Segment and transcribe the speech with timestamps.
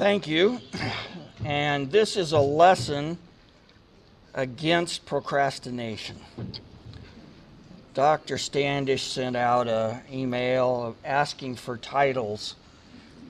[0.00, 0.62] Thank you.
[1.44, 3.18] And this is a lesson
[4.32, 6.16] against procrastination.
[7.92, 8.38] Dr.
[8.38, 12.54] Standish sent out an email asking for titles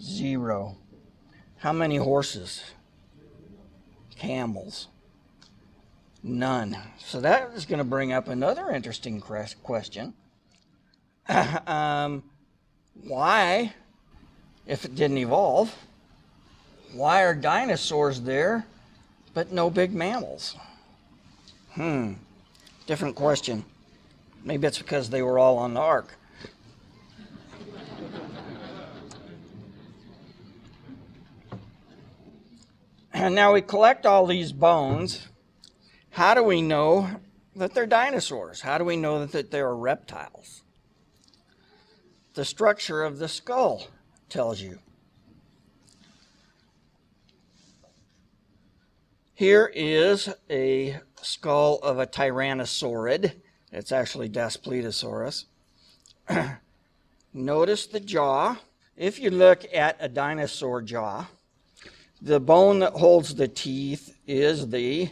[0.00, 0.76] Zero.
[1.58, 2.62] How many horses?
[4.16, 4.88] Camels?
[6.22, 6.76] None.
[6.98, 10.14] So that is going to bring up another interesting question.
[11.66, 12.22] um,
[13.04, 13.74] why,
[14.66, 15.74] if it didn't evolve,
[16.94, 18.64] why are dinosaurs there
[19.34, 20.56] but no big mammals?
[21.72, 22.14] Hmm.
[22.86, 23.64] Different question.
[24.44, 26.16] Maybe it's because they were all on the ark.
[33.12, 35.28] And now we collect all these bones.
[36.10, 37.20] How do we know
[37.54, 38.62] that they're dinosaurs?
[38.62, 40.62] How do we know that they're reptiles?
[42.34, 43.88] The structure of the skull
[44.30, 44.78] tells you.
[49.34, 53.32] Here is a skull of a tyrannosaurid.
[53.72, 55.44] It's actually Daspletosaurus.
[57.32, 58.56] Notice the jaw.
[58.96, 61.26] If you look at a dinosaur jaw,
[62.20, 65.10] the bone that holds the teeth is the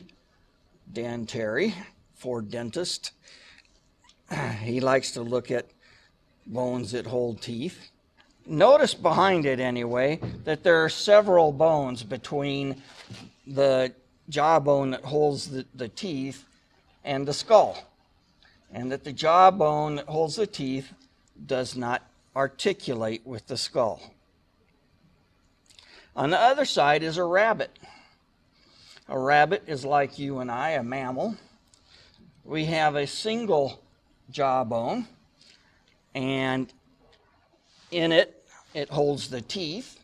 [0.93, 1.73] dentary
[2.15, 3.13] for dentist.
[4.61, 5.71] He likes to look at
[6.47, 7.91] bones that hold teeth.
[8.45, 12.83] Notice behind it, anyway, that there are several bones between
[13.47, 13.93] the
[14.29, 16.45] jawbone that holds the, the teeth
[17.05, 17.88] and the skull
[18.73, 20.93] and that the jawbone that holds the teeth
[21.47, 22.03] does not
[22.37, 24.01] articulate with the skull.
[26.15, 27.71] On the other side is a rabbit.
[29.09, 31.37] A rabbit is like you and I, a mammal.
[32.45, 33.83] We have a single
[34.31, 35.07] jawbone,
[36.15, 36.73] and
[37.91, 40.01] in it, it holds the teeth.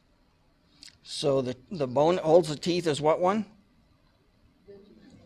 [1.03, 3.45] So the, the bone that holds the teeth is what one?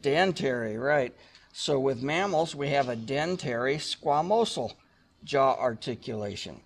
[0.03, 1.15] Dentary, right.
[1.53, 4.75] So with mammals, we have a dentary squamosal
[5.25, 6.61] jaw articulation.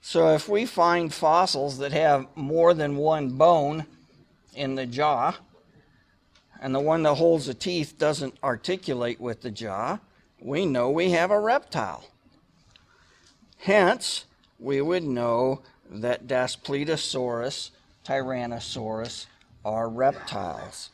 [0.00, 3.86] So if we find fossils that have more than one bone
[4.54, 5.36] in the jaw,
[6.60, 9.98] and the one that holds the teeth doesn't articulate with the jaw,
[10.40, 12.04] we know we have a reptile.
[13.58, 14.24] Hence,
[14.58, 17.70] we would know that Daspletosaurus,
[18.04, 19.26] Tyrannosaurus
[19.64, 20.90] are reptiles.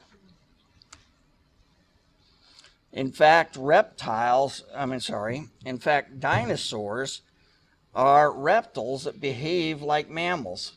[2.93, 7.23] In fact, reptiles, I mean, sorry, in fact, dinosaurs
[7.94, 10.73] are reptiles that behave like mammals.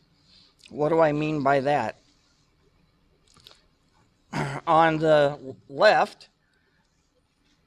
[0.70, 1.98] What do I mean by that?
[4.66, 6.28] On the left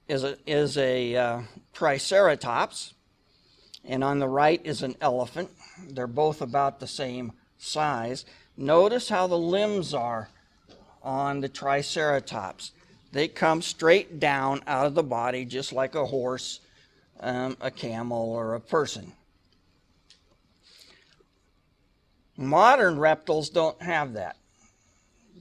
[0.07, 1.41] is a, is a uh,
[1.73, 2.93] Triceratops,
[3.83, 5.49] and on the right is an elephant.
[5.89, 8.25] They're both about the same size.
[8.57, 10.29] Notice how the limbs are
[11.03, 12.71] on the Triceratops.
[13.15, 16.59] They come straight down out of the body, just like a horse,
[17.21, 19.13] um, a camel, or a person.
[22.35, 24.35] Modern reptiles don't have that.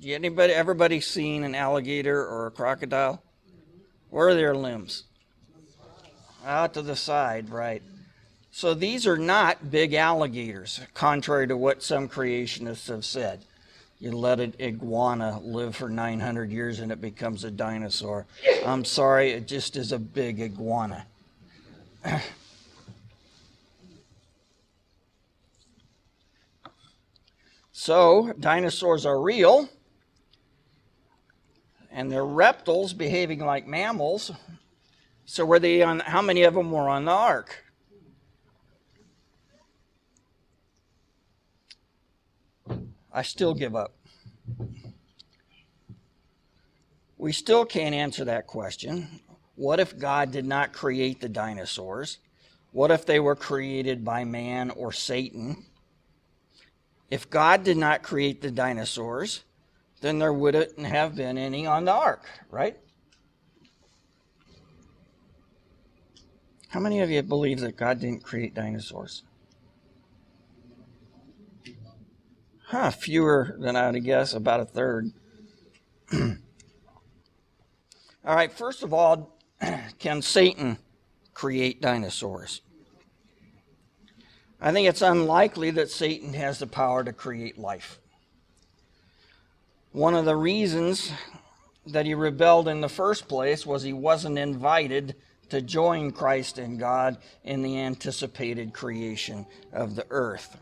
[0.04, 3.20] Anybody, everybody seen an alligator or a crocodile?
[4.08, 5.02] Where are their limbs?
[6.46, 7.82] Out to the side, right.
[8.52, 13.44] So these are not big alligators, contrary to what some creationists have said.
[13.98, 18.26] You let an iguana live for 900 years and it becomes a dinosaur.
[18.66, 21.06] I'm sorry, it just is a big iguana.
[27.72, 29.68] so, dinosaurs are real,
[31.90, 34.32] and they're reptiles behaving like mammals.
[35.24, 36.00] So, were they on?
[36.00, 37.63] How many of them were on the ark?
[43.14, 43.58] I still mm.
[43.58, 43.94] give up.
[47.16, 49.20] We still can't answer that question.
[49.54, 52.18] What if God did not create the dinosaurs?
[52.72, 55.64] What if they were created by man or Satan?
[57.08, 59.44] If God did not create the dinosaurs,
[60.00, 62.76] then there wouldn't have been any on the ark, right?
[66.68, 69.22] How many of you believe that God didn't create dinosaurs?
[72.74, 75.12] Huh, fewer than I would guess, about a third.
[76.12, 76.34] all
[78.24, 79.38] right, first of all,
[80.00, 80.78] can Satan
[81.34, 82.62] create dinosaurs?
[84.60, 88.00] I think it's unlikely that Satan has the power to create life.
[89.92, 91.12] One of the reasons
[91.86, 95.14] that he rebelled in the first place was he wasn't invited
[95.50, 100.56] to join Christ and God in the anticipated creation of the earth.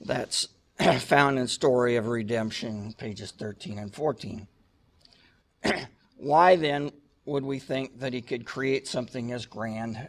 [0.00, 0.48] That's
[1.00, 4.46] found in Story of Redemption, pages 13 and 14.
[6.16, 6.90] Why then
[7.24, 10.08] would we think that he could create something as grand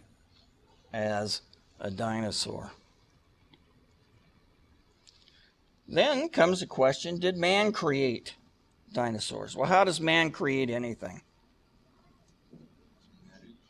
[0.94, 1.42] as
[1.80, 2.72] a dinosaur?
[5.88, 8.36] Then comes the question Did man create
[8.94, 9.56] dinosaurs?
[9.56, 11.22] Well, how does man create anything?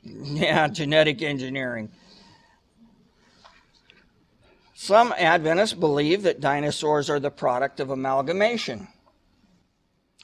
[0.07, 1.89] Yeah, genetic engineering.
[4.77, 8.89] Some Adventists believe that dinosaurs are the product of amalgamation.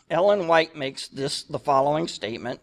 [0.10, 2.60] Ellen White makes this the following statement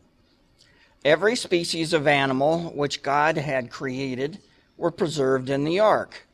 [1.02, 4.38] Every species of animal which God had created
[4.76, 6.26] were preserved in the ark.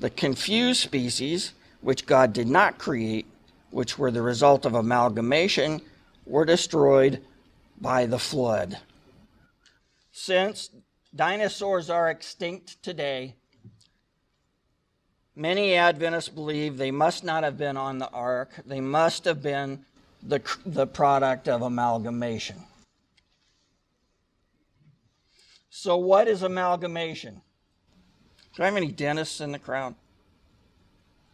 [0.00, 1.52] The confused species,
[1.82, 3.26] which God did not create,
[3.70, 5.82] which were the result of amalgamation,
[6.26, 7.22] were destroyed
[7.80, 8.78] by the flood.
[10.10, 10.70] Since
[11.14, 13.36] dinosaurs are extinct today,
[15.34, 18.50] many Adventists believe they must not have been on the ark.
[18.66, 19.84] They must have been
[20.22, 22.56] the, the product of amalgamation.
[25.70, 27.40] So, what is amalgamation?
[28.54, 29.94] Do I have any dentists in the crowd?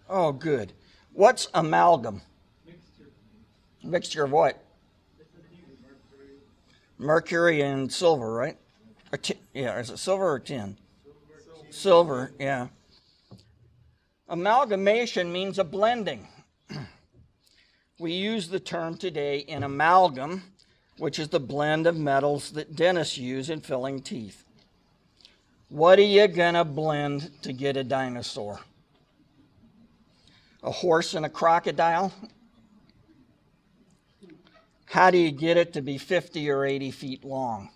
[0.08, 0.72] Oh, good.
[1.12, 2.20] What's amalgam?
[2.66, 3.10] Mixture.
[3.82, 4.62] Mixture of what?
[6.98, 8.56] Mercury and silver, right?
[9.22, 10.76] T- yeah, is it silver or tin?
[11.70, 11.72] Silver.
[11.72, 12.68] silver, yeah.
[14.28, 16.26] Amalgamation means a blending.
[17.98, 20.42] we use the term today in amalgam,
[20.98, 24.44] which is the blend of metals that dentists use in filling teeth.
[25.68, 28.60] What are you going to blend to get a dinosaur?
[30.62, 32.12] A horse and a crocodile?
[34.86, 37.70] How do you get it to be 50 or 80 feet long?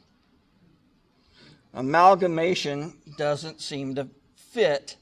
[1.75, 4.97] Amalgamation doesn't seem to fit,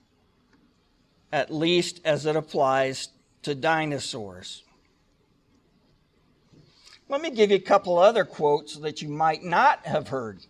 [1.32, 3.08] at least as it applies
[3.42, 4.62] to dinosaurs.
[7.08, 10.40] Let me give you a couple other quotes that you might not have heard.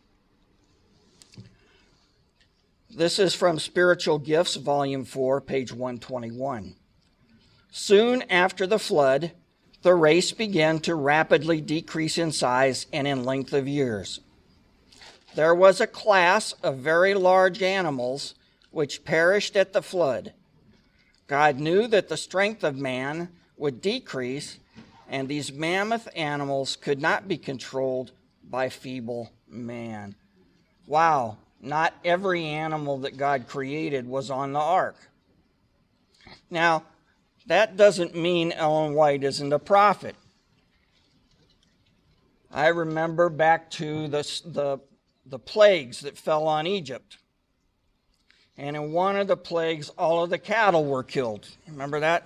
[2.91, 6.75] This is from Spiritual Gifts, Volume 4, page 121.
[7.71, 9.33] Soon after the flood,
[9.83, 14.21] the race began to rapidly decrease in size and in length of years.
[15.37, 18.35] There was a class of very large animals
[18.71, 20.33] which perished at the flood.
[21.29, 24.59] God knew that the strength of man would decrease,
[25.09, 30.15] and these mammoth animals could not be controlled by feeble man.
[30.87, 34.97] Wow, not every animal that God created was on the ark.
[36.51, 36.85] Now,
[37.47, 40.17] that doesn't mean Ellen White isn't a prophet.
[42.51, 44.79] I remember back to the, the,
[45.27, 47.19] the plagues that fell on Egypt.
[48.59, 51.49] And in one of the plagues, all of the cattle were killed.
[51.69, 52.25] Remember that?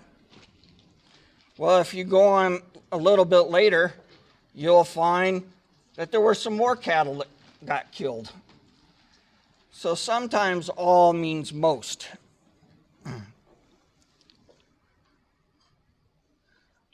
[1.58, 3.92] Well, if you go on a little bit later,
[4.54, 5.44] you'll find
[5.96, 7.28] that there were some more cattle that
[7.66, 8.32] got killed.
[9.72, 12.08] So sometimes all means most.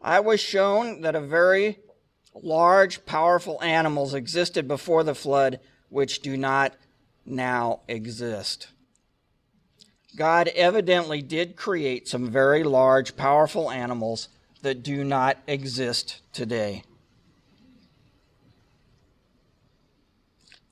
[0.02, 1.78] I was shown that a very
[2.34, 6.74] large, powerful animals existed before the flood which do not
[7.24, 8.68] now exist.
[10.18, 14.28] God evidently did create some very large, powerful animals
[14.62, 16.82] that do not exist today.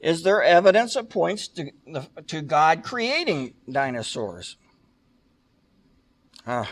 [0.01, 1.71] Is there evidence that points to,
[2.27, 4.57] to God creating dinosaurs?
[6.45, 6.69] Ah.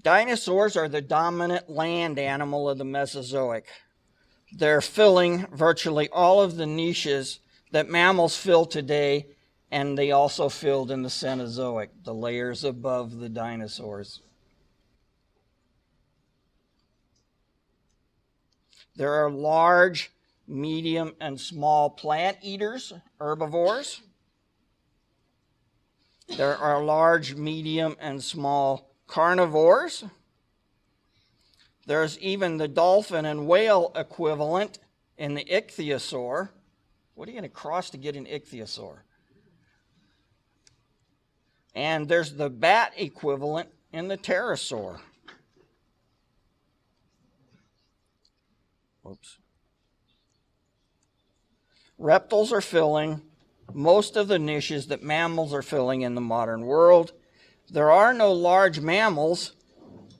[0.00, 3.66] Dinosaurs are the dominant land animal of the Mesozoic.
[4.52, 7.40] They're filling virtually all of the niches
[7.72, 9.26] that mammals fill today,
[9.70, 14.20] and they also filled in the Cenozoic, the layers above the dinosaurs.
[18.94, 20.12] There are large,
[20.46, 24.02] medium, and small plant eaters, herbivores.
[26.36, 30.04] There are large, medium, and small carnivores.
[31.86, 34.78] There's even the dolphin and whale equivalent
[35.16, 36.50] in the ichthyosaur.
[37.14, 38.98] What are you going to cross to get an ichthyosaur?
[41.74, 44.98] And there's the bat equivalent in the pterosaur.
[49.08, 49.38] Oops.
[51.98, 53.22] Reptiles are filling
[53.74, 57.12] most of the niches that mammals are filling in the modern world.
[57.70, 59.52] There are no large mammals,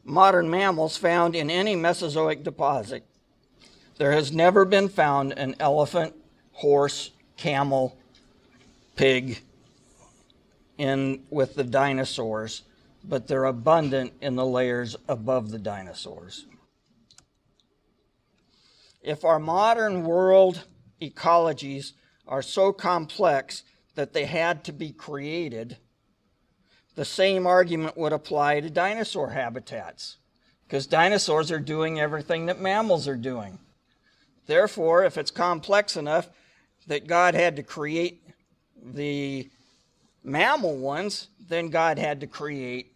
[0.04, 3.06] modern mammals, found in any Mesozoic deposit.
[3.98, 6.14] There has never been found an elephant,
[6.52, 7.96] horse, camel,
[8.96, 9.42] pig
[10.78, 12.62] in with the dinosaurs,
[13.04, 16.46] but they're abundant in the layers above the dinosaurs.
[19.02, 20.64] If our modern world
[21.00, 21.92] ecologies
[22.28, 25.76] are so complex that they had to be created,
[26.94, 30.18] the same argument would apply to dinosaur habitats,
[30.64, 33.58] because dinosaurs are doing everything that mammals are doing.
[34.46, 36.28] Therefore, if it's complex enough
[36.86, 38.22] that God had to create
[38.82, 39.48] the
[40.24, 42.92] mammal ones, then God had to create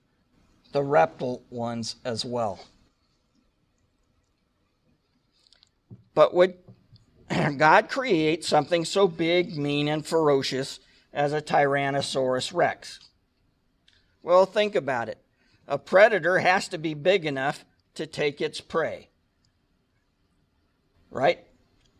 [0.72, 2.60] the reptile ones as well.
[6.14, 6.54] But would
[7.56, 10.80] God create something so big, mean, and ferocious
[11.12, 13.00] as a Tyrannosaurus rex?
[14.22, 15.18] Well, think about it.
[15.68, 17.64] A predator has to be big enough
[17.94, 19.08] to take its prey.
[21.10, 21.44] Right?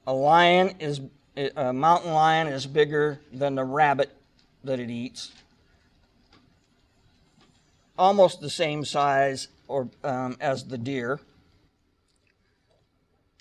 [0.06, 1.00] A lion is
[1.36, 4.10] a mountain lion is bigger than the rabbit
[4.64, 5.32] that it eats.
[7.98, 11.20] Almost the same size or um, as the deer.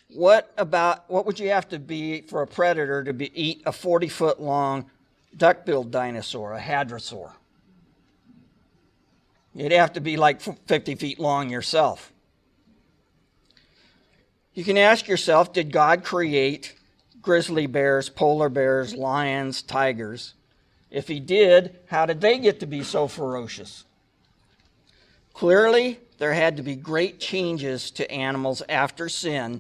[0.10, 3.72] What about what would you have to be for a predator to be, eat a
[3.72, 4.90] 40 foot long
[5.36, 7.32] duck-billed dinosaur, a hadrosaur?
[9.54, 12.12] You'd have to be like 50 feet long yourself.
[14.54, 16.76] You can ask yourself Did God create
[17.26, 20.36] grizzly bears, polar bears, lions, tigers?
[20.92, 23.84] If He did, how did they get to be so ferocious?
[25.34, 29.60] Clearly, there had to be great changes to animals after sin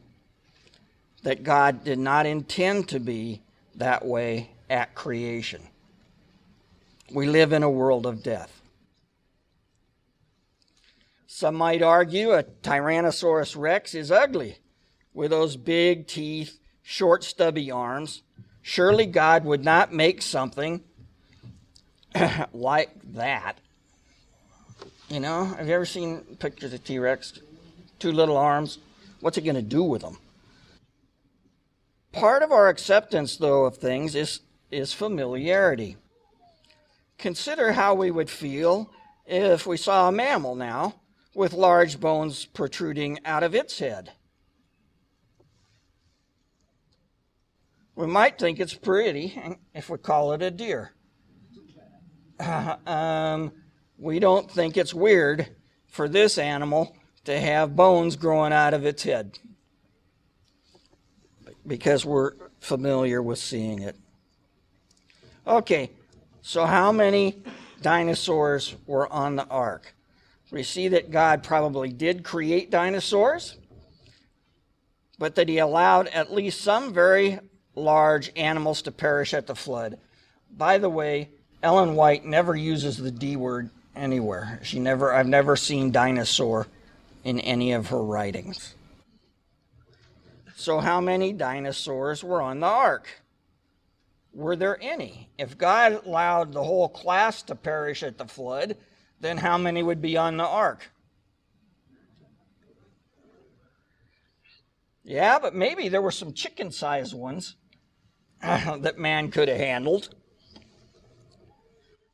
[1.24, 3.42] that God did not intend to be
[3.76, 5.64] that way at creation.
[7.12, 8.62] We live in a world of death.
[11.26, 14.60] Some might argue a Tyrannosaurus rex is ugly
[15.14, 18.22] with those big teeth, short, stubby arms.
[18.62, 20.82] Surely God would not make something
[22.54, 23.58] like that.
[25.10, 27.40] You know, have you ever seen pictures of T Rex?
[28.00, 28.78] Two little arms.
[29.20, 30.18] What's it going to do with them?
[32.12, 34.40] Part of our acceptance, though, of things is,
[34.72, 35.98] is familiarity.
[37.18, 38.90] Consider how we would feel
[39.26, 40.96] if we saw a mammal now
[41.34, 44.12] with large bones protruding out of its head.
[47.96, 49.40] We might think it's pretty
[49.74, 50.92] if we call it a deer.
[52.38, 53.52] Uh, um,
[53.98, 55.48] we don't think it's weird
[55.88, 59.40] for this animal to have bones growing out of its head
[61.66, 63.96] because we're familiar with seeing it.
[65.48, 65.92] Okay,
[66.42, 67.42] so how many
[67.82, 69.96] dinosaurs were on the ark?
[70.52, 73.58] We see that God probably did create dinosaurs,
[75.18, 77.40] but that he allowed at least some very
[77.76, 80.00] large animals to perish at the flood.
[80.50, 81.30] By the way,
[81.62, 84.60] Ellen White never uses the D word anywhere.
[84.64, 86.68] She never I've never seen dinosaur
[87.24, 88.76] in any of her writings.
[90.56, 93.08] So how many dinosaurs were on the ark?
[94.34, 95.30] Were there any?
[95.38, 98.78] If God allowed the whole class to perish at the flood,
[99.20, 100.92] then how many would be on the ark?
[105.04, 107.56] Yeah, but maybe there were some chicken sized ones
[108.82, 110.10] that man could have handled.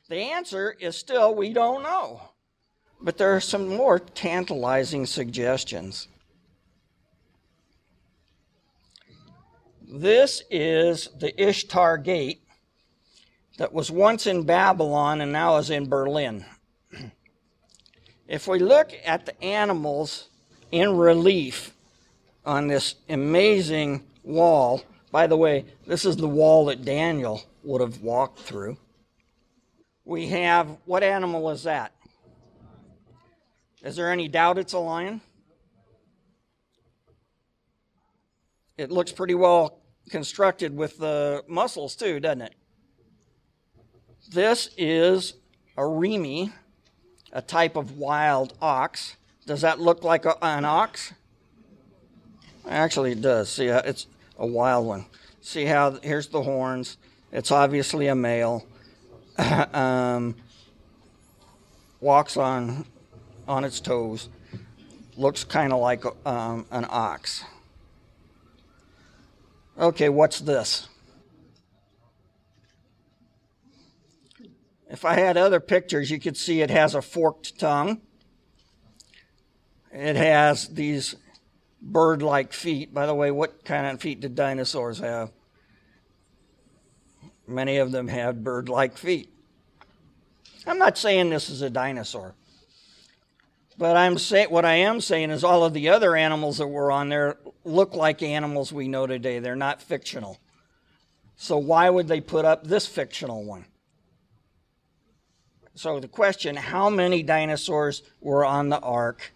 [0.08, 2.22] The answer is still we don't know.
[3.02, 6.08] But there are some more tantalizing suggestions.
[9.82, 12.44] This is the Ishtar Gate
[13.58, 16.46] that was once in Babylon and now is in Berlin.
[18.28, 20.30] If we look at the animals
[20.72, 21.76] in relief
[22.46, 28.02] on this amazing wall, by the way, this is the wall that Daniel would have
[28.02, 28.78] walked through.
[30.06, 31.94] We have, what animal is that?
[33.84, 35.22] Is there any doubt it's a lion?
[38.78, 42.56] It looks pretty well constructed with the muscles, too, doesn't it?
[44.32, 45.34] This is
[45.78, 46.52] a remi,
[47.34, 49.18] a type of wild ox.
[49.46, 51.14] Does that look like a, an ox?
[52.68, 53.50] Actually, it does.
[53.50, 54.08] See, uh, it's
[54.42, 55.06] a wild one.
[55.40, 56.98] See how here's the horns.
[57.32, 58.66] It's obviously a male.
[59.38, 60.36] um,
[62.02, 62.86] walks on
[63.48, 64.30] on its toes.
[65.16, 67.46] Looks kind of like um, an ox.
[69.78, 70.90] Okay, what's this?
[74.90, 78.02] If I had other pictures, you could see it has a forked tongue.
[79.92, 81.16] It has these
[81.82, 82.94] bird like feet.
[82.94, 85.32] By the way, what kind of feet did dinosaurs have?
[87.48, 89.30] Many of them had bird like feet.
[90.66, 92.36] I'm not saying this is a dinosaur.
[93.78, 96.92] But I'm say, what I am saying is all of the other animals that were
[96.92, 99.40] on there look like animals we know today.
[99.40, 100.40] They're not fictional.
[101.36, 103.66] So why would they put up this fictional one?
[105.74, 109.34] So the question, how many dinosaurs were on the ark?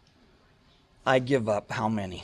[1.05, 2.23] I give up how many.